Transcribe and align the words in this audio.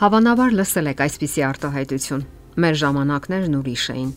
Հավանաբար 0.00 0.54
լսել 0.56 0.86
եք 0.94 1.00
այսպիսի 1.04 1.42
արտահայտություն. 1.44 2.20
Մեր 2.64 2.76
ժամանակներն 2.80 3.56
ուրիշ 3.58 3.82
էին։ 3.92 4.12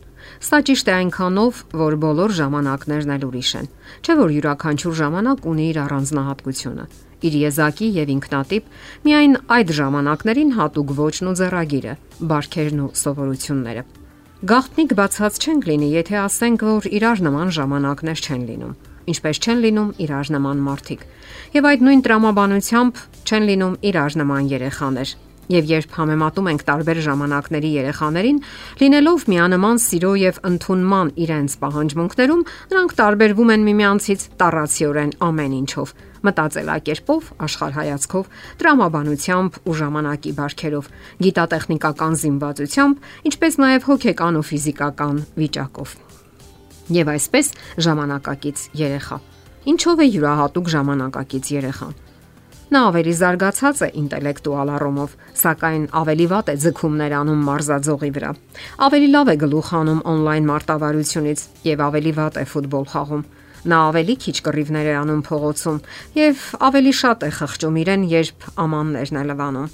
Սա 0.48 0.60
ճիշտ 0.68 0.88
է 0.88 0.94
այնքանով, 0.96 1.58
որ 1.82 1.98
բոլոր 2.04 2.34
ժամանակներն 2.38 3.12
էլ 3.16 3.26
ուրիշ 3.28 3.50
են։ 3.60 3.68
Չէ՞ 4.00 4.16
որ 4.20 4.32
յուրաքանչյուր 4.36 4.96
ժամանակ 5.00 5.44
ունի 5.52 5.66
իր 5.74 5.80
առանձնահատկությունը, 5.84 6.86
իր 7.28 7.36
եզակի 7.42 7.90
եւ 8.00 8.14
ինքնատիպ, 8.16 8.72
միայն 9.04 9.36
այդ 9.60 9.76
ժամանակներին 9.84 10.56
հատուկ 10.56 10.96
ոչն 11.04 11.28
ու 11.28 11.36
ձեռագիրը, 11.44 11.98
բարքերն 12.32 12.80
ու 12.80 12.90
սովորությունները։ 13.04 13.84
Գաղտնիք 14.54 14.96
բացած 15.04 15.42
չենք 15.44 15.68
լինի, 15.68 15.92
եթե 16.00 16.16
ասենք, 16.24 16.64
որ 16.64 16.90
իրար 16.96 17.28
նման 17.28 17.54
ժամանակներ 17.60 18.24
չեն 18.24 18.48
լինում 18.54 18.74
ինչպես 19.04 19.40
չեն 19.44 19.62
լինում 19.68 19.90
իրար 20.00 20.30
նման 20.32 20.60
մարդիկ։ 20.64 21.02
Եվ 21.60 21.66
այդ 21.74 21.82
նույն 21.84 22.04
տրամաբանությամբ 22.08 23.02
չեն 23.28 23.48
լինում 23.52 23.74
իրար 23.90 24.16
նման 24.22 24.48
երեխաներ, 24.54 25.10
Եվ 25.52 25.66
երբ 25.68 25.96
համեմատում 25.98 26.48
ենք 26.54 26.62
տարբեր 26.70 27.00
ժամանակների 27.04 27.70
երեխաներին, 27.74 28.38
լինելով 28.80 29.26
միանման 29.34 29.82
սիրո 29.84 30.12
եւ 30.22 30.38
ընդունման 30.48 31.10
իրենց 31.20 31.56
պահանջմունքներում, 31.64 32.44
նրանք 32.72 32.96
տարբերվում 33.02 33.52
են 33.54 33.66
միմյանցից 33.68 34.26
տառացիորեն 34.40 35.12
ամեն 35.28 35.58
ինչով՝ 35.60 35.94
մտածելակերպով, 36.24 37.28
աշխարհայացքով, 37.44 38.30
տրամաբանությամբ 38.64 39.60
ու 39.68 39.76
ժամանակի 39.82 40.32
բարքերով, 40.40 40.88
գիտատեխնիկական 41.28 42.16
զինվածությամբ, 42.24 43.12
ինչպես 43.28 43.60
նաեւ 43.64 43.90
հոգեկան 43.92 44.40
ու 44.40 44.46
ֆիզիկական 44.48 45.20
վիճակով։ 45.44 45.98
Եվ 47.04 47.14
այսպես 47.18 47.52
ժամանակակից 47.84 48.66
երեխա։ 48.80 49.20
Ինչով 49.74 50.00
է 50.04 50.08
յուրահատուկ 50.14 50.74
ժամանակակից 50.74 51.52
երեխան։ 51.60 52.03
Նա 52.74 52.80
ավելի 52.90 53.12
զարգացած 53.14 53.80
է 53.86 53.88
ինտելեկտուալ 54.00 54.70
առումով, 54.74 55.12
սակայն 55.38 55.84
ավելի 56.00 56.26
վատ 56.32 56.48
է 56.50 56.56
ձգումներ 56.64 57.14
անում 57.20 57.42
մարզաձողի 57.46 58.10
վրա։ 58.16 58.32
Ավելի 58.88 59.10
լավ 59.14 59.30
է 59.30 59.36
գլուխ 59.44 59.68
հանում 59.74 60.00
on-line 60.10 60.48
մարտավարությունից 60.50 61.44
եւ 61.70 61.84
ավելի 61.88 62.14
վատ 62.18 62.40
է 62.42 62.46
ֆուտբոլ 62.54 62.88
խաղում։ 62.94 63.24
Նա 63.64 63.82
ավելի 63.90 64.16
քիչ 64.24 64.36
կռիվներ 64.48 64.90
է 64.90 64.96
անում 65.04 65.22
փողոցում 65.28 65.78
եւ 66.18 66.42
ավելի 66.68 66.94
շատ 67.04 67.28
է 67.28 67.30
խղճում 67.38 67.78
իրեն, 67.84 68.08
երբ 68.14 68.48
ամաններն 68.64 69.22
է 69.22 69.24
լվանում։ 69.30 69.70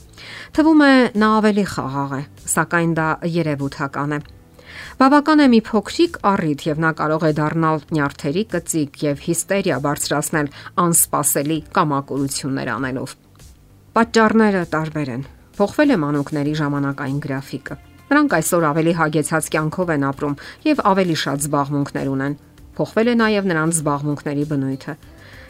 Թվում 0.59 0.83
է 0.89 0.91
նա 1.23 1.31
ավելի 1.39 1.65
խաղաղ 1.71 2.11
է, 2.19 2.21
սակայն 2.57 2.91
դա 2.99 3.07
երևութական 3.39 4.19
է 4.19 4.21
Բավական 4.99 5.43
է 5.43 5.47
մի 5.53 5.59
փոքրիկ 5.69 6.19
առիթ 6.29 6.63
եւ 6.69 6.81
նա 6.83 6.91
կարող 6.99 7.25
է 7.29 7.31
դառնալ 7.39 7.83
նյարդերի 7.95 8.43
կծիկ 8.53 9.03
եւ 9.05 9.25
հիստերիա 9.25 9.77
բարձրացնել 9.85 10.51
անսպասելի 10.85 11.59
կամակորություններ 11.79 12.71
անելով։ 12.75 13.15
Պատճառները 13.99 14.63
տարբեր 14.73 15.13
են։ 15.19 15.23
Փոխվել 15.59 15.89
է 15.89 15.97
մանուկների 15.99 16.53
ժամանակային 16.59 17.21
գրաֆիկը։ 17.25 17.75
Նրանք 18.09 18.35
այսօր 18.39 18.63
ավելի 18.69 18.93
հագեցած 18.99 19.47
կյանքով 19.53 19.89
են 19.95 20.05
ապրում 20.09 20.35
եւ 20.65 20.79
ավելի 20.89 21.15
շատ 21.23 21.43
զբաղմունքներ 21.45 22.07
ունեն։ 22.09 22.37
Փոխվել 22.79 23.09
է 23.11 23.15
նաեւ 23.19 23.49
նրանց 23.49 23.79
զբաղմունքների 23.79 24.45
բնույթը։ 24.49 24.93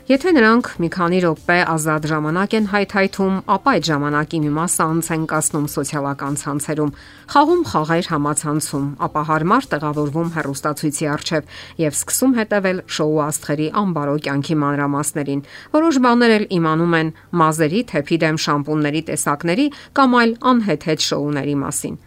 Եթե 0.10 0.32
նրանք 0.34 0.68
մի 0.82 0.88
քանի 0.90 1.18
րոպե 1.22 1.56
ազատ 1.70 2.06
ժամանակ 2.10 2.54
են 2.58 2.70
հայթայթում, 2.72 3.36
ապա 3.56 3.74
այդ 3.78 3.90
ժամանակի 3.90 4.40
մի 4.42 4.54
մասը 4.56 4.82
անց 4.86 5.10
են 5.14 5.28
կասնում 5.30 5.68
սոցիալական 5.70 6.40
ցանցերում, 6.42 6.94
խաղում 7.34 7.62
խաղեր 7.70 8.10
համացանցում, 8.10 8.88
ապա 9.06 9.24
հարմար 9.30 9.70
տեղավորվում 9.76 10.34
հեռուստացույցի 10.40 11.10
առջև 11.14 11.54
եւ 11.86 11.94
սկսում 12.00 12.36
հետևել 12.42 12.84
շոու 12.98 13.22
աստղերի 13.30 13.72
անբարո 13.86 14.20
կյանքի 14.26 14.60
մանրամասներին։ 14.66 15.48
Որոշ 15.78 16.04
բաներ 16.10 16.38
էլ 16.42 16.52
իմանում 16.58 17.00
են 17.06 17.16
մազերի, 17.46 17.86
թեփի 17.94 18.22
դեմ 18.26 18.44
շամպունների 18.50 19.08
տեսակների 19.14 19.72
կամ 19.94 20.22
այլ 20.26 20.38
անհեթեթ 20.58 21.10
շոուների 21.14 21.60
մասին։ 21.70 22.06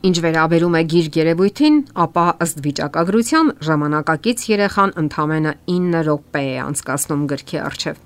Ինչ 0.00 0.16
վերաբերում 0.24 0.76
է 0.78 0.80
գիրք 0.88 1.16
երևույթին, 1.18 1.74
ապա 2.00 2.22
ըստ 2.40 2.60
վիճակագրության 2.64 3.48
ժամանակակից 3.66 4.44
երեխան 4.48 4.92
ընդամենը 5.02 5.50
9 5.72 6.00
րոպե 6.06 6.40
է 6.40 6.54
անցկасնում 6.62 7.26
գրքի 7.32 7.58
առջև։ 7.60 7.98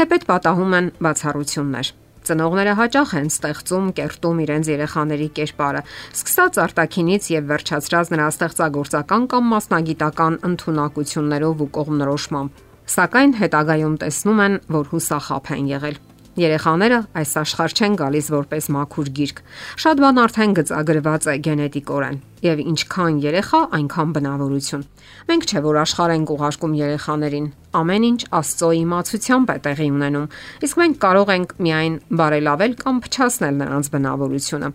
Թեպետ 0.00 0.26
պատահում 0.30 0.74
են 0.78 0.88
բացառություններ։ 1.06 1.92
Ծնողները 2.26 2.74
հաճախ 2.80 3.12
են 3.20 3.30
ստեղծում, 3.30 3.86
կերտում 4.00 4.40
իրենց 4.42 4.70
երեխաների 4.74 5.28
կերպարը, 5.38 5.84
սկսած 6.18 6.58
արտակինից 6.66 7.30
եւ 7.36 7.46
վերջացրած 7.54 8.12
նրա 8.16 8.26
ստեղծագործական 8.34 9.30
կամ 9.30 9.48
մասնագիտական 9.54 10.40
ընտունակություններով 10.50 11.62
ու 11.62 11.70
կողմնորոշմամբ։ 11.78 12.66
Սակայն 12.96 13.38
հետագայում 13.38 13.96
տեսնում 14.02 14.44
են, 14.50 14.60
որ 14.80 14.92
հուսախապ 14.96 15.54
են 15.54 15.70
եղել։ 15.76 16.05
Երեխաները 16.36 16.98
այս 17.16 17.30
աշխարհ 17.40 17.74
չեն 17.76 17.94
գալիս 17.96 18.26
որպես 18.34 18.66
մաքուր 18.76 19.10
գիրք։ 19.16 19.38
Շատ 19.84 20.02
բան 20.04 20.20
արդեն 20.26 20.56
գծագրված 20.60 21.28
է 21.32 21.36
գենետիկորեն 21.46 22.18
եւ 22.44 22.60
ինչքան 22.62 23.20
երեխա, 23.24 23.60
այնքան 23.76 24.10
բնավորություն։ 24.16 24.82
Մենք 25.26 25.46
չէ 25.46 25.60
որ 25.64 25.78
աշխարհ 25.82 26.12
ենք 26.16 26.32
ուղարկում 26.34 26.74
երեխաներին։ 26.76 27.46
Ամեն 27.76 28.04
ինչ 28.06 28.20
Աստծո 28.36 28.68
իմացությամբ 28.76 29.50
է 29.52 29.56
տեղի 29.66 29.88
ունենում, 29.96 30.28
իսկ 30.66 30.78
մենք 30.80 30.98
կարող 31.02 31.32
ենք 31.34 31.50
միայն 31.66 31.96
բարելավել 32.20 32.76
կամ 32.82 33.00
փչացնել 33.06 33.58
նրանց 33.60 33.90
բնավորությունը։ 33.96 34.70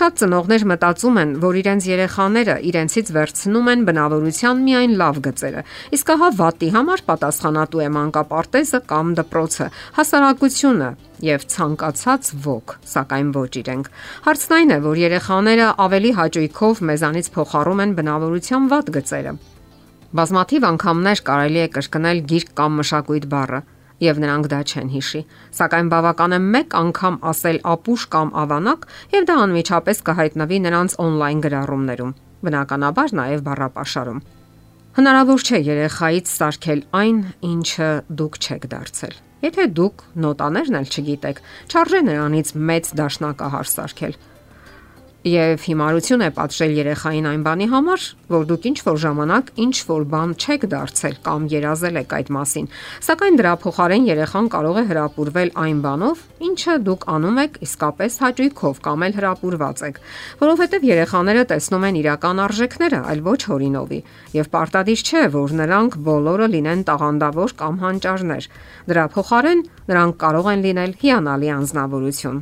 Շատ 0.00 0.18
ծնողներ 0.20 0.64
մտածում 0.70 1.20
են, 1.20 1.36
որ 1.44 1.60
իրենց 1.60 1.90
երեխաները 1.90 2.56
իրենցից 2.70 3.12
վերցնում 3.20 3.70
են 3.70 3.84
բնավորության 3.90 4.64
միայն 4.70 4.96
լավ 5.04 5.20
գծերը, 5.30 5.62
իսկ 6.00 6.10
ահա 6.16 6.32
վատի 6.40 6.72
համար 6.80 7.04
պատասխանատու 7.10 7.84
է 7.86 7.88
մանկապարտեզը 8.00 8.82
կամ 8.90 9.14
դպրոցը, 9.20 9.70
հասարակությունը, 10.00 10.90
եւ 11.20 11.44
ցանկացած 11.52 12.30
ոգ, 12.44 12.74
սակայն 12.88 13.32
ոչ 13.36 13.50
իրենք։ 13.60 13.88
Հարցն 14.26 14.54
այն 14.56 14.72
է, 14.72 14.78
որ 14.86 15.00
երեխաները 15.00 15.66
ավելի 15.84 16.12
հաճույքով 16.16 16.80
մեզանից 17.00 17.28
փոխառում 17.32 17.80
են 17.80 17.92
բնավորության 17.96 18.64
վատ 18.68 18.88
գծերը։ 18.92 19.30
Բազմաթիվ 20.18 20.64
անգամներ 20.68 21.20
կարելի 21.28 21.60
է 21.60 21.68
կրկնել 21.76 22.18
գիրք 22.30 22.50
կամ 22.60 22.74
մշակույթ 22.80 23.26
բառը, 23.32 23.60
եւ 24.04 24.20
նրանք 24.20 24.48
դա 24.52 24.58
չեն 24.68 24.90
հիշի, 24.92 25.22
սակայն 25.56 25.88
բավական 25.92 26.34
է 26.36 26.40
մեկ 26.44 26.76
անգամ 26.80 27.16
ասել 27.30 27.58
ապուշ 27.72 28.04
կամ 28.12 28.32
ավանակ 28.42 28.84
եւ 29.16 29.28
դա 29.30 29.36
անմիջապես 29.44 30.02
կհայտնվի 30.10 30.58
նրանց 30.66 30.96
on-line 31.04 31.42
գրառումներում։ 31.46 32.12
Բնականաբար 32.44 33.14
նաեւ 33.20 33.44
բառապաշարում։ 33.48 34.20
Հնարավոր 35.00 35.40
չէ 35.40 35.58
երեխայից 35.70 36.32
սարքել 36.36 36.80
այն, 37.00 37.18
ինչը 37.50 37.90
դուք 38.20 38.40
չեք 38.40 38.64
դարձել։ 38.74 39.14
Եթե 39.40 39.64
դուք 39.78 40.02
նոտաներն 40.20 40.78
էլ 40.80 40.90
չգիտեք, 40.90 41.38
չարժե 41.70 42.00
նրանից 42.10 42.48
մեծ 42.70 42.90
դաշնակահար 43.00 43.70
սարքել 43.70 44.18
եւ 45.20 45.64
հիմարություն 45.68 46.22
է 46.24 46.28
պատժել 46.32 46.70
երեխային 46.78 47.26
այն 47.28 47.42
բանի 47.44 47.66
համար, 47.68 48.04
որ 48.32 48.44
դուք 48.48 48.66
ինչ 48.70 48.78
որ 48.86 49.00
ժամանակ 49.02 49.50
ինչ 49.60 49.74
որ 49.90 50.04
բան 50.12 50.30
չեք 50.40 50.62
դարձել 50.72 51.16
կամ 51.26 51.48
երազել 51.52 51.98
եք 52.00 52.14
այդ 52.16 52.30
մասին։ 52.36 52.68
Սակայն 53.04 53.36
դրա 53.40 53.52
փոխարեն 53.60 54.06
երեխան 54.08 54.48
կարող 54.54 54.78
է 54.80 54.84
հրապուրվել 54.90 55.52
այն 55.60 55.82
բանով, 55.84 56.22
ինչը 56.48 56.76
դուք 56.88 57.04
անում 57.20 57.40
եք 57.44 57.58
իսկապես 57.68 58.16
հաճույքով 58.24 58.80
կամ 58.88 59.04
էլ 59.04 59.16
հրապուրված 59.20 59.82
եք, 59.90 60.00
որովհետեւ 60.40 60.86
երեխաները 60.88 61.44
տեսնում 61.52 61.84
են 61.90 62.00
իրական 62.00 62.40
արժեքները, 62.48 63.00
այլ 63.12 63.20
ոչ 63.28 63.40
հորինովի, 63.50 64.00
եւ 64.40 64.50
պարտադիր 64.56 65.04
չէ, 65.04 65.26
որ 65.36 65.56
նրանք 65.60 65.98
բոլորը 66.08 66.48
լինեն 66.56 66.86
տաղանդավոր 66.88 67.56
կամ 67.60 67.82
հանճարներ։ 67.84 68.48
Դրա 68.88 69.04
փոխարեն 69.20 69.66
նրանք 69.90 70.16
կարող 70.24 70.50
են 70.54 70.64
լինել 70.70 70.96
հիանալի 71.04 71.52
անznավորություն։ 71.60 72.40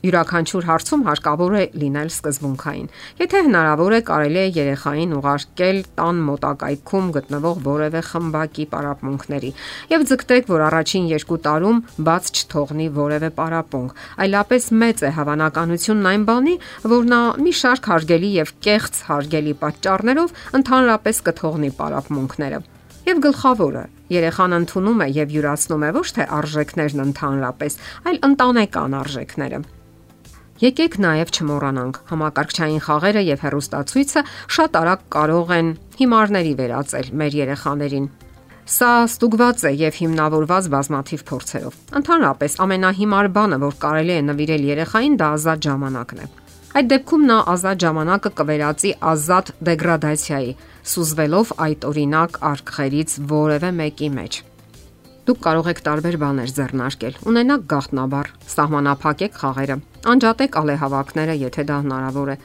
Յուրաքանչյուր 0.00 0.64
հարցում 0.64 1.02
հարկավոր 1.04 1.54
է 1.60 1.64
լինել 1.76 2.10
սկզբունքային։ 2.10 2.86
Եթե 3.20 3.40
հնարավոր 3.46 3.92
է, 3.92 4.00
կարելի 4.08 4.40
է 4.40 4.44
երեխային 4.56 5.10
ուղարկել 5.18 5.80
տան 6.00 6.22
մոտակայքում 6.28 7.10
գտնվող 7.16 7.58
որևէ 7.66 8.00
խմբակի 8.08 8.64
պարապմունքների 8.72 9.50
եւ 9.92 10.06
ձգտեք, 10.08 10.48
որ 10.48 10.64
առաջին 10.70 11.10
երկու 11.10 11.38
տարում 11.44 11.82
բաց 12.08 12.32
չթողնի 12.40 12.86
որևէ 12.96 13.30
պարապմունք։ 13.36 14.00
Այլապես 14.24 14.68
մեծ 14.80 15.04
է 15.04 15.10
հավանականությունն 15.20 16.08
այն 16.10 16.24
բանի, 16.30 16.54
որ 16.96 17.10
նա 17.12 17.20
մի 17.44 17.52
շարք 17.60 17.90
հարգելի 17.92 18.30
եւ 18.40 18.54
կեղծ 18.64 19.02
հարգելի 19.10 19.54
պատճառներով 19.60 20.36
ընդհանրապես 20.60 21.20
կթողնի 21.28 21.70
պարապմունքները։ 21.76 22.62
Եվ 23.10 23.20
գլխավորը, 23.24 23.84
երեխան 24.12 24.56
ընդունում 24.60 25.04
է 25.04 25.08
եւ 25.16 25.34
յուրացնում 25.36 25.84
է 25.88 25.90
ոչ 25.96 26.06
թե 26.20 26.28
արժեքներն 26.40 27.04
ընդհանրապես, 27.08 27.78
այլ 28.10 28.24
ընտանեկան 28.30 28.96
արժեքները։ 29.00 29.62
Եկեք 30.60 30.98
նաև 31.00 31.30
չմոռանանք, 31.32 31.98
համակարգչային 32.10 32.82
խաղերը 32.84 33.20
եւ 33.24 33.44
հեռուստացույցը 33.46 34.22
շատ 34.56 34.74
արագ 34.80 35.04
կարող 35.14 35.52
են 35.56 35.70
հիմարների 36.00 36.52
վերածել 36.58 37.06
մեր 37.20 37.36
երեխաներին։ 37.38 38.08
Սա 38.70 38.90
ստուգված 39.06 39.64
է 39.64 39.72
եւ 39.80 39.96
հիմնավորված 40.02 40.68
բազմաթիվ 40.74 41.24
փորձերով։ 41.30 41.78
Ընդհանրապես 42.00 42.58
ամենահիմար 42.66 43.30
բանը, 43.40 43.58
որ 43.64 43.80
կարելի 43.86 44.14
է 44.14 44.20
նվիրել 44.28 44.68
երեխային, 44.68 45.16
դա 45.16 45.30
ազատ 45.40 45.64
ժամանակն 45.70 46.20
է։ 46.20 46.28
Այդ 46.70 46.90
դեպքում 46.92 47.24
նա 47.30 47.38
ազատ 47.50 47.80
ժամանակը 47.82 48.30
կվերածի 48.38 48.90
ազատ 49.10 49.48
դեգրադացիայի, 49.70 50.52
սուզվելով 50.92 51.56
այդ 51.66 51.88
օրինակ 51.88 52.38
արկղերից 52.50 53.16
որևէ 53.32 53.70
մեկի 53.80 54.10
մեջ։ 54.20 54.38
Դուք 55.30 55.44
կարող 55.46 55.70
եք 55.70 55.84
տարբեր 55.86 56.16
բաներ 56.24 56.52
ձեռնարկել։ 56.58 57.22
Ունենաք 57.30 57.70
գաղտնաբար, 57.70 58.34
սահմանափակեք 58.56 59.40
խաղերը 59.44 59.78
Անջատեք 60.00 60.54
ալեհավաքները, 60.56 61.34
եթե 61.44 61.62
դա 61.68 61.76
հնարավոր 61.84 62.28
է։ 62.32 62.36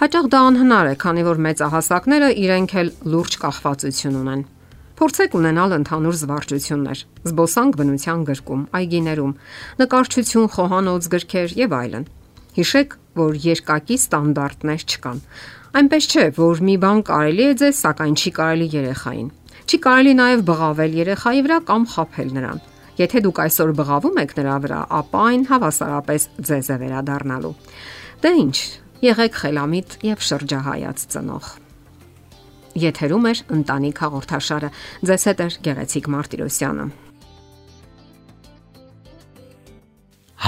Հաճախ 0.00 0.28
դա 0.32 0.38
անհնար 0.48 0.88
է, 0.88 0.94
քանի 1.02 1.24
որ 1.26 1.40
մեծահասակները 1.44 2.30
իրենք 2.42 2.72
էլ 2.82 2.90
լուրջ 3.12 3.36
կախվածություն 3.42 4.16
ունեն։ 4.22 4.44
Փորձեք 5.02 5.36
ունենալ 5.36 5.74
ընդհանուր 5.76 6.16
զվարճություններ՝ 6.22 7.02
զբոսանք 7.28 7.78
բնության 7.82 8.24
գրկում, 8.32 8.62
այգիներում, 8.80 9.36
նկարչություն, 9.82 10.48
խոհանոց 10.56 11.10
գրքեր 11.12 11.54
եւ 11.60 11.76
այլն։ 11.82 12.08
Հիշեք, 12.56 12.96
որ 13.22 13.38
երկակի 13.52 13.96
ստանդարտներ 14.00 14.86
չկան։ 14.88 15.22
Այնպես 15.82 16.08
չէ, 16.12 16.26
որ 16.36 16.64
մի 16.68 16.76
բան 16.80 16.98
կարելի 17.12 17.44
է 17.52 17.54
ձեզ, 17.60 17.76
սակայն 17.82 18.16
չի 18.16 18.30
կարելի 18.40 18.66
երեխային։ 18.72 19.28
Չի 19.68 19.78
կարելի 19.86 20.14
նաև 20.18 20.44
բղավել 20.48 20.96
երեխայի 21.02 21.42
վրա 21.46 21.58
կամ 21.70 21.86
խაფել 21.92 22.30
նրան։ 22.36 22.62
Եթե 23.00 23.22
դուք 23.24 23.38
այսօր 23.42 23.70
բղավում 23.78 24.18
եք 24.22 24.32
նրա 24.38 24.56
վրա, 24.62 24.80
ապա 25.00 25.20
այն 25.32 25.44
հավասարապես 25.48 26.26
ձեզ 26.48 26.68
է 26.72 26.76
վերադառնալու։ 26.82 27.54
Դե 28.22 28.32
ի՞նչ, 28.42 28.56
եղեք 29.08 29.38
խելամիտ 29.42 29.96
եւ 30.12 30.26
շրջահայաց 30.28 31.06
ծնող։ 31.14 31.46
Եթերում 32.82 33.26
է 33.28 33.32
ընտանիք 33.56 33.98
հաղորդաշարը։ 34.02 34.68
Ձեզ 35.08 35.24
հետ 35.28 35.40
է 35.42 35.48
Գեղեցիկ 35.66 36.06
Մարտիրոսյանը։ 36.12 36.86